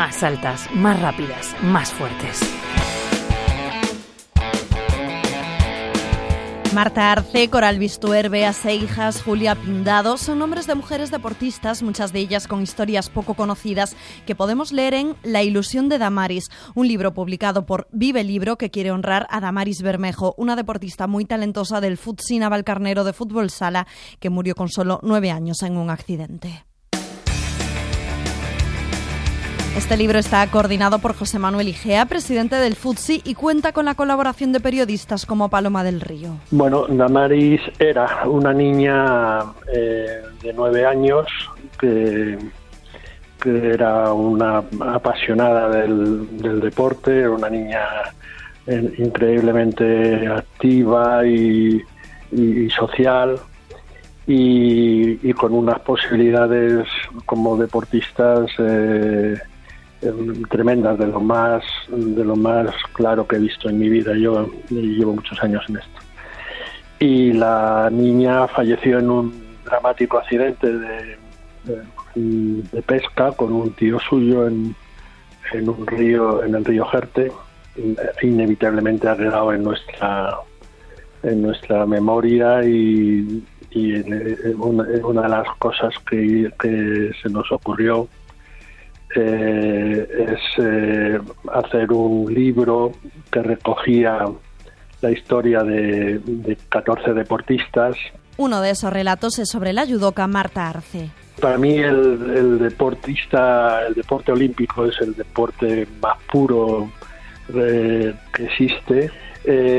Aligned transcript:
más 0.00 0.22
altas, 0.22 0.66
más 0.74 0.98
rápidas, 0.98 1.54
más 1.62 1.92
fuertes. 1.92 2.40
Marta 6.72 7.12
Arce, 7.12 7.50
Coral 7.50 7.78
Bistuer, 7.78 8.30
Bea 8.30 8.54
Seijas, 8.54 9.20
Julia 9.20 9.56
Pindado 9.56 10.16
son 10.16 10.38
nombres 10.38 10.66
de 10.66 10.74
mujeres 10.74 11.10
deportistas, 11.10 11.82
muchas 11.82 12.14
de 12.14 12.20
ellas 12.20 12.48
con 12.48 12.62
historias 12.62 13.10
poco 13.10 13.34
conocidas 13.34 13.94
que 14.24 14.34
podemos 14.34 14.72
leer 14.72 14.94
en 14.94 15.16
La 15.22 15.42
ilusión 15.42 15.90
de 15.90 15.98
Damaris, 15.98 16.48
un 16.74 16.88
libro 16.88 17.12
publicado 17.12 17.66
por 17.66 17.86
Vive 17.92 18.24
Libro 18.24 18.56
que 18.56 18.70
quiere 18.70 18.92
honrar 18.92 19.26
a 19.28 19.40
Damaris 19.40 19.82
Bermejo, 19.82 20.34
una 20.38 20.56
deportista 20.56 21.08
muy 21.08 21.26
talentosa 21.26 21.82
del 21.82 21.98
Futsina 21.98 22.48
Valcarnero 22.48 23.04
de 23.04 23.12
fútbol 23.12 23.50
sala 23.50 23.86
que 24.18 24.30
murió 24.30 24.54
con 24.54 24.70
solo 24.70 24.98
nueve 25.02 25.30
años 25.30 25.62
en 25.62 25.76
un 25.76 25.90
accidente. 25.90 26.69
Este 29.80 29.96
libro 29.96 30.18
está 30.18 30.46
coordinado 30.48 30.98
por 30.98 31.14
José 31.14 31.38
Manuel 31.38 31.68
Igea, 31.68 32.04
presidente 32.04 32.54
del 32.56 32.76
FUTSI, 32.76 33.22
y 33.24 33.34
cuenta 33.34 33.72
con 33.72 33.86
la 33.86 33.94
colaboración 33.94 34.52
de 34.52 34.60
periodistas 34.60 35.24
como 35.24 35.48
Paloma 35.48 35.82
del 35.82 36.02
Río. 36.02 36.36
Bueno, 36.50 36.86
Damaris 36.86 37.62
era 37.78 38.24
una 38.26 38.52
niña 38.52 39.40
eh, 39.72 40.20
de 40.42 40.52
nueve 40.52 40.84
años 40.84 41.26
que, 41.78 42.38
era 43.42 44.12
una 44.12 44.62
apasionada 44.92 45.70
del, 45.70 46.60
deporte, 46.60 47.26
una 47.26 47.48
niña 47.48 47.80
eh, 48.66 48.94
increíblemente 48.98 50.28
activa 50.28 51.26
y, 51.26 51.82
social. 52.68 53.40
Y, 54.26 55.32
con 55.32 55.54
unas 55.54 55.80
posibilidades 55.80 56.86
como 57.24 57.56
deportistas 57.56 58.48
eh, 58.58 59.36
tremendas, 60.48 60.98
de 60.98 61.06
lo 61.06 61.20
más 61.20 61.62
de 61.88 62.24
lo 62.24 62.36
más 62.36 62.74
claro 62.94 63.26
que 63.26 63.36
he 63.36 63.38
visto 63.38 63.68
en 63.68 63.78
mi 63.78 63.88
vida. 63.88 64.14
Yo 64.16 64.48
llevo 64.70 65.14
muchos 65.14 65.42
años 65.42 65.64
en 65.68 65.76
esto. 65.76 66.00
Y 66.98 67.32
la 67.32 67.88
niña 67.90 68.46
falleció 68.48 68.98
en 68.98 69.10
un 69.10 69.44
dramático 69.64 70.18
accidente 70.18 70.66
de, 70.66 71.16
de, 72.14 72.82
pesca 72.82 73.32
con 73.32 73.52
un 73.52 73.72
tío 73.72 73.98
suyo 74.00 74.46
en, 74.46 74.74
en, 75.52 75.68
un 75.68 75.86
río, 75.86 76.44
en 76.44 76.54
el 76.54 76.64
río 76.64 76.84
Jerte. 76.86 77.32
Inevitablemente 78.22 79.08
ha 79.08 79.16
quedado 79.16 79.52
en 79.52 79.62
nuestra 79.62 80.34
en 81.22 81.42
nuestra 81.42 81.84
memoria 81.84 82.64
y, 82.64 83.44
y 83.70 83.94
una, 84.54 84.84
una, 85.04 85.22
de 85.22 85.28
las 85.28 85.48
cosas 85.58 85.94
que, 86.08 86.50
que 86.58 87.10
se 87.22 87.28
nos 87.28 87.52
ocurrió 87.52 88.08
eh, 89.16 90.26
es 90.28 90.64
eh, 90.64 91.18
hacer 91.52 91.92
un 91.92 92.32
libro 92.32 92.92
que 93.30 93.42
recogía 93.42 94.24
la 95.00 95.10
historia 95.10 95.62
de, 95.62 96.56
14 96.68 97.14
deportistas. 97.14 97.96
Uno 98.36 98.60
de 98.60 98.70
esos 98.70 98.92
relatos 98.92 99.38
es 99.38 99.48
sobre 99.48 99.72
la 99.72 99.86
judoka 99.86 100.26
Marta 100.26 100.68
Arce. 100.68 101.10
Para 101.40 101.58
mí 101.58 101.78
el, 101.78 102.58
deportista, 102.58 103.86
el 103.86 103.94
deporte 103.94 104.30
olímpico 104.30 104.86
es 104.86 105.00
el 105.00 105.14
deporte 105.14 105.88
más 106.00 106.18
puro 106.30 106.90
eh, 107.54 108.14
que 108.32 108.44
existe. 108.44 109.10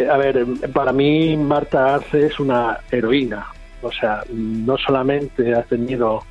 a 0.10 0.18
ver, 0.18 0.46
para 0.74 0.92
mí 0.92 1.38
Marta 1.38 1.96
Arce 1.96 2.28
es 2.28 2.40
una 2.40 2.80
heroína. 2.92 3.46
O 3.84 3.92
sea, 3.92 4.24
no 4.32 4.78
solamente 4.78 5.56
ha 5.56 5.64
tenido 5.64 6.24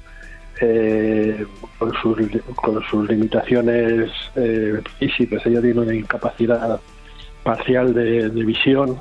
eh, 0.61 1.47
con, 1.79 1.93
sus, 1.95 2.19
con 2.55 2.83
sus 2.85 3.09
limitaciones 3.09 4.11
eh, 4.37 4.81
físicas, 4.99 5.45
ella 5.47 5.63
tiene 5.63 5.81
una 5.81 5.95
incapacidad 5.95 6.79
parcial 7.43 7.95
de, 7.95 8.29
visión. 8.29 9.01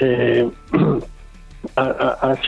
Eh, 0.00 0.48
eh, 1.76 2.40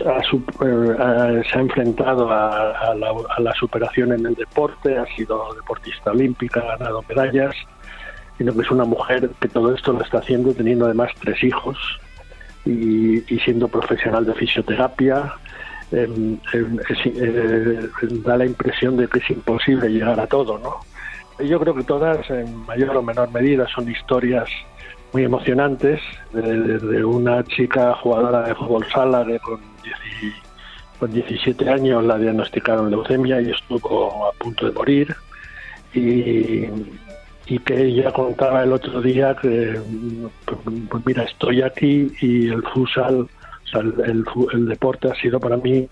se 1.51 1.59
ha 1.59 1.61
enfrentado 1.61 2.31
a, 2.31 2.95
la, 3.39 3.53
superación 3.55 4.13
en 4.13 4.27
el 4.27 4.35
deporte, 4.35 4.99
ha 4.99 5.07
sido 5.15 5.55
deportista 5.55 6.11
olímpica, 6.11 6.61
ha 6.61 6.77
ganado 6.77 7.05
medallas, 7.09 7.55
sino 8.39 8.53
que 8.53 8.63
es 8.63 8.71
una 8.71 8.85
mujer 8.85 9.31
que 9.41 9.49
todo 9.49 9.75
esto 9.75 9.93
lo 9.93 10.03
está 10.03 10.19
haciendo 10.19 10.53
teniendo 10.53 10.85
además 10.87 11.11
tres 11.21 11.43
hijos 11.43 11.79
y 12.65 13.21
siendo 13.45 13.69
profesional 13.69 14.27
de 14.27 14.35
fisioterapia, 14.35 15.33
Em, 15.93 16.39
eh, 16.53 17.89
da 18.25 18.37
la 18.37 18.45
impresión 18.45 18.97
de 18.97 19.07
que 19.07 19.21
es 19.21 19.31
imposible 19.31 19.89
llegar 19.89 20.19
a 20.19 20.27
todo, 20.27 20.59
¿no? 20.59 20.81
Yo 21.45 21.61
creo 21.61 21.75
que 21.75 21.85
todas, 21.85 22.29
en 22.31 22.57
mayor 22.67 22.97
o 22.97 23.03
menor 23.03 23.31
medida, 23.31 23.69
son 23.69 23.89
historias 23.89 24.49
muy 25.13 25.23
emocionantes 25.23 26.01
de, 26.33 27.05
una 27.05 27.45
chica 27.45 27.95
jugadora 27.95 28.49
de 28.49 28.55
fútbol 28.55 28.85
sala 28.93 29.25
que 29.25 29.39
con, 29.39 29.61
con 30.99 31.13
17 31.13 31.71
años 31.71 32.05
la 32.05 32.19
diagnosticaron 32.19 32.91
leucemia 32.91 33.41
y 33.41 33.51
estuvo 33.51 34.27
a 34.27 34.33
punto 34.33 34.67
de 34.67 34.73
morir 34.73 35.15
y, 35.95 36.67
y 37.47 37.59
que 37.61 37.81
ella 37.81 38.11
contaba 38.13 38.65
el 38.65 38.73
otro 38.73 39.01
día 39.01 39.37
que 39.41 39.81
pues 40.91 41.07
mira 41.07 41.23
estoy 41.23 41.63
aquí 41.63 42.11
y 42.21 42.49
el 42.49 42.63
futsal 42.63 43.29
el, 43.75 44.67
deporte 44.67 45.09
ha 45.11 45.15
sido 45.15 45.41
para 45.41 45.57
mí 45.57 45.89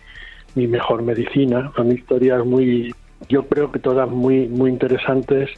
mi 0.55 0.67
mejor 0.67 1.03
medicina. 1.03 1.73
Son 1.77 1.91
historias 1.93 2.45
muy, 2.45 2.95
yo 3.29 3.47
creo 3.47 3.71
que 3.71 3.79
todas 3.79 4.09
muy, 4.11 4.49
muy 4.49 4.71
interesantes 4.71 5.51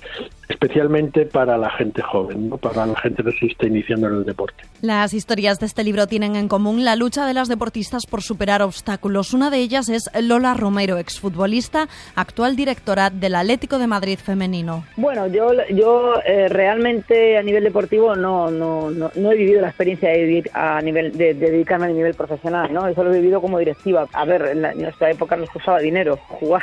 especialmente 0.48 1.26
para 1.26 1.58
la 1.58 1.70
gente 1.70 2.02
joven, 2.02 2.48
¿no? 2.48 2.56
para 2.56 2.86
la 2.86 2.98
gente 3.00 3.22
que 3.24 3.32
se 3.32 3.46
está 3.46 3.66
iniciando 3.66 4.06
en 4.08 4.14
el 4.14 4.24
deporte. 4.24 4.64
Las 4.80 5.12
historias 5.12 5.58
de 5.58 5.66
este 5.66 5.82
libro 5.82 6.06
tienen 6.06 6.36
en 6.36 6.48
común 6.48 6.84
la 6.84 6.94
lucha 6.94 7.26
de 7.26 7.34
las 7.34 7.48
deportistas 7.48 8.06
por 8.06 8.22
superar 8.22 8.62
obstáculos. 8.62 9.34
Una 9.34 9.50
de 9.50 9.58
ellas 9.58 9.88
es 9.88 10.08
Lola 10.20 10.54
Romero, 10.54 10.98
exfutbolista, 10.98 11.88
actual 12.14 12.54
directora 12.54 13.10
del 13.10 13.34
Atlético 13.34 13.78
de 13.78 13.86
Madrid 13.86 14.18
femenino. 14.18 14.84
Bueno, 14.96 15.26
yo, 15.26 15.48
yo 15.74 16.14
eh, 16.24 16.48
realmente 16.48 17.36
a 17.36 17.42
nivel 17.42 17.64
deportivo 17.64 18.14
no, 18.14 18.50
no, 18.50 18.90
no, 18.90 19.30
he 19.32 19.36
vivido 19.36 19.60
la 19.60 19.68
experiencia 19.68 20.10
de, 20.10 20.24
vivir 20.24 20.50
a 20.54 20.80
nivel, 20.80 21.16
de, 21.16 21.34
dedicarme 21.34 21.86
a 21.86 21.88
nivel 21.88 22.14
profesional, 22.14 22.72
¿no? 22.72 22.86
eso 22.86 23.02
lo 23.02 23.12
he 23.12 23.18
vivido 23.18 23.40
como 23.40 23.58
directiva. 23.58 24.06
A 24.12 24.24
ver, 24.24 24.42
en, 24.42 24.64
en 24.64 24.82
nuestra 24.82 25.10
época 25.10 25.36
nos 25.36 25.50
costaba 25.50 25.80
dinero 25.80 26.16
jugar 26.16 26.62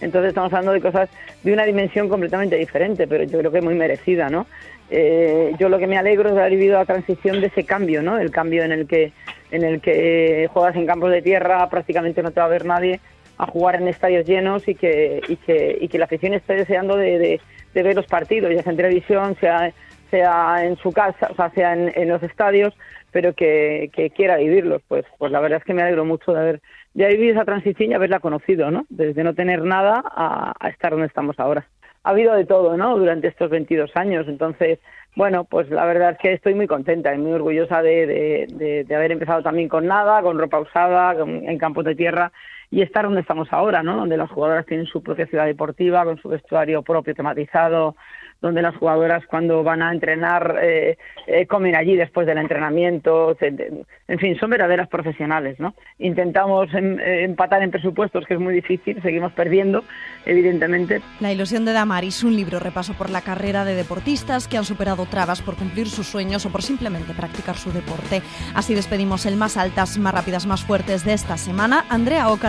entonces 0.00 0.30
estamos 0.30 0.52
hablando 0.52 0.72
de 0.72 0.80
cosas 0.80 1.08
de 1.42 1.52
una 1.52 1.64
dimensión 1.64 2.08
completamente 2.08 2.56
diferente, 2.56 3.06
pero 3.06 3.24
yo 3.24 3.38
creo 3.38 3.52
que 3.52 3.60
muy 3.60 3.74
merecida, 3.74 4.28
¿no? 4.28 4.46
Eh, 4.90 5.52
yo 5.58 5.68
lo 5.68 5.78
que 5.78 5.86
me 5.86 5.98
alegro 5.98 6.30
es 6.30 6.36
haber 6.36 6.50
vivido 6.50 6.78
la 6.78 6.84
transición 6.84 7.40
de 7.40 7.46
ese 7.46 7.64
cambio, 7.64 8.02
¿no? 8.02 8.18
El 8.18 8.30
cambio 8.30 8.64
en 8.64 8.72
el 8.72 8.86
que 8.86 9.12
en 9.50 9.64
el 9.64 9.80
que 9.80 10.48
juegas 10.52 10.76
en 10.76 10.86
campos 10.86 11.10
de 11.10 11.22
tierra, 11.22 11.68
prácticamente 11.68 12.22
no 12.22 12.30
te 12.30 12.40
va 12.40 12.46
a 12.46 12.50
ver 12.50 12.64
nadie, 12.64 13.00
a 13.38 13.46
jugar 13.46 13.76
en 13.76 13.88
estadios 13.88 14.26
llenos 14.26 14.66
y 14.68 14.74
que 14.74 15.20
y 15.28 15.36
que, 15.36 15.78
y 15.80 15.88
que 15.88 15.98
la 15.98 16.04
afición 16.04 16.34
esté 16.34 16.54
deseando 16.54 16.96
de, 16.96 17.40
ver 17.74 17.94
los 17.94 18.06
partidos, 18.06 18.52
ya 18.52 18.62
sea 18.62 18.72
en 18.72 18.76
televisión, 18.76 19.36
sea 19.40 19.72
sea 20.10 20.64
en 20.64 20.76
su 20.76 20.90
casa, 20.90 21.28
o 21.30 21.36
sea, 21.36 21.50
sea 21.50 21.72
en, 21.72 22.08
los 22.08 22.20
estadios, 22.24 22.74
pero 23.12 23.34
que, 23.34 23.90
que 23.94 24.10
quiera 24.10 24.36
vivirlos. 24.36 24.82
Pues, 24.88 25.04
pues 25.18 25.32
la 25.32 25.40
verdad 25.40 25.58
es 25.58 25.64
que 25.64 25.74
me 25.74 25.82
alegro 25.82 26.04
mucho 26.04 26.32
de 26.32 26.40
haber 26.40 26.60
ya 26.94 27.08
vivido 27.08 27.34
esa 27.34 27.44
transición 27.44 27.90
y 27.90 27.94
haberla 27.94 28.20
conocido, 28.20 28.70
¿no? 28.70 28.86
Desde 28.88 29.24
no 29.24 29.34
tener 29.34 29.62
nada 29.62 30.02
a, 30.04 30.68
estar 30.68 30.92
donde 30.92 31.06
estamos 31.06 31.38
ahora. 31.38 31.66
Ha 32.02 32.10
habido 32.10 32.34
de 32.34 32.46
todo, 32.46 32.76
¿no? 32.76 32.96
Durante 32.96 33.28
estos 33.28 33.50
22 33.50 33.90
años. 33.94 34.26
Entonces, 34.28 34.78
bueno, 35.16 35.44
pues 35.44 35.68
la 35.70 35.84
verdad 35.84 36.12
es 36.12 36.18
que 36.18 36.32
estoy 36.32 36.54
muy 36.54 36.66
contenta 36.66 37.14
y 37.14 37.18
muy 37.18 37.32
orgullosa 37.32 37.82
de, 37.82 38.46
de, 38.86 38.94
haber 38.94 39.12
empezado 39.12 39.42
también 39.42 39.68
con 39.68 39.86
nada, 39.86 40.22
con 40.22 40.38
ropa 40.38 40.60
usada, 40.60 41.14
en 41.22 41.58
campos 41.58 41.84
de 41.84 41.94
tierra 41.94 42.32
y 42.70 42.82
estar 42.82 43.04
donde 43.04 43.20
estamos 43.20 43.48
ahora, 43.52 43.82
¿no? 43.82 43.96
Donde 43.96 44.16
las 44.16 44.30
jugadoras 44.30 44.66
tienen 44.66 44.86
su 44.86 45.02
propia 45.02 45.26
ciudad 45.26 45.46
deportiva, 45.46 46.04
con 46.04 46.18
su 46.18 46.28
vestuario 46.28 46.82
propio 46.82 47.14
tematizado, 47.14 47.96
donde 48.40 48.62
las 48.62 48.76
jugadoras 48.76 49.26
cuando 49.26 49.62
van 49.62 49.82
a 49.82 49.92
entrenar 49.92 50.58
eh, 50.62 50.96
eh, 51.26 51.46
comen 51.46 51.76
allí 51.76 51.96
después 51.96 52.26
del 52.26 52.38
entrenamiento, 52.38 53.36
en 53.40 54.18
fin, 54.18 54.38
son 54.38 54.50
verdaderas 54.50 54.88
profesionales, 54.88 55.58
¿no? 55.60 55.74
Intentamos 55.98 56.72
em, 56.74 56.98
eh, 56.98 57.24
empatar 57.24 57.62
en 57.62 57.70
presupuestos, 57.70 58.24
que 58.26 58.34
es 58.34 58.40
muy 58.40 58.54
difícil, 58.54 59.00
seguimos 59.02 59.32
perdiendo, 59.32 59.84
evidentemente. 60.24 61.02
La 61.20 61.32
ilusión 61.32 61.64
de 61.64 61.72
Damaris, 61.72 62.24
un 62.24 62.34
libro 62.34 62.60
repaso 62.60 62.94
por 62.94 63.10
la 63.10 63.20
carrera 63.20 63.64
de 63.64 63.74
deportistas 63.74 64.48
que 64.48 64.56
han 64.56 64.64
superado 64.64 65.06
trabas 65.06 65.42
por 65.42 65.56
cumplir 65.56 65.88
sus 65.88 66.06
sueños 66.06 66.46
o 66.46 66.50
por 66.50 66.62
simplemente 66.62 67.12
practicar 67.12 67.56
su 67.56 67.72
deporte. 67.72 68.22
Así 68.54 68.74
despedimos 68.74 69.26
el 69.26 69.36
más 69.36 69.56
altas, 69.56 69.98
más 69.98 70.14
rápidas, 70.14 70.46
más 70.46 70.64
fuertes 70.64 71.04
de 71.04 71.12
esta 71.12 71.36
semana. 71.36 71.84
Andrea 71.90 72.30
Oca, 72.30 72.48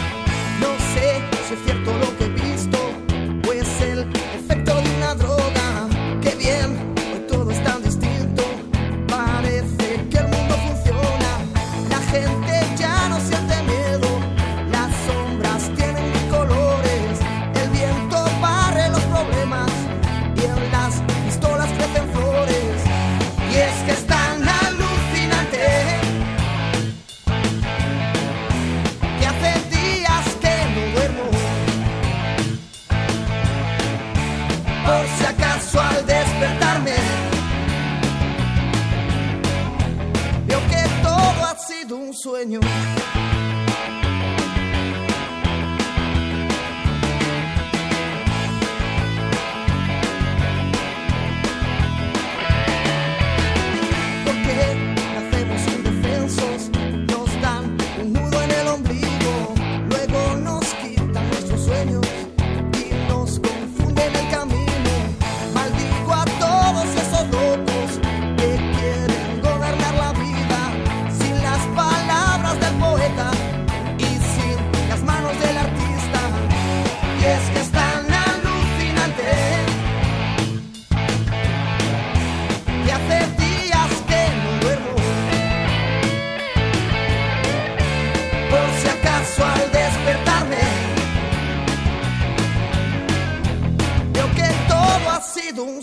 sueño. 42.21 42.59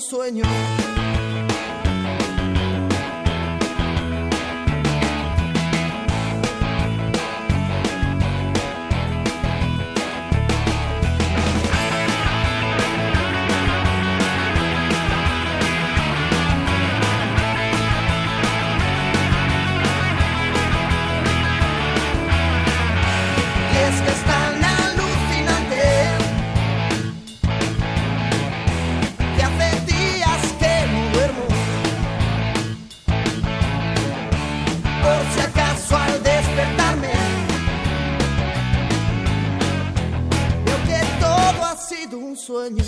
sueño. 0.09 0.88
por 35.09 35.25
si 35.33 35.41
acaso 35.41 35.97
al 35.97 36.23
despertarme. 36.23 37.13
Veo 40.65 40.79
que 40.89 41.01
todo 41.21 41.65
ha 41.65 41.77
sido 41.77 42.19
un 42.19 42.37
sueño. 42.37 42.85